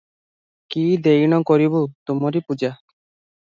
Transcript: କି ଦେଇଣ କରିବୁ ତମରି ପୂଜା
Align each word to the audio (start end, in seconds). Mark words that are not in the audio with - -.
କି 0.75 0.85
ଦେଇଣ 1.07 1.39
କରିବୁ 1.51 1.83
ତମରି 2.11 2.43
ପୂଜା 2.49 2.73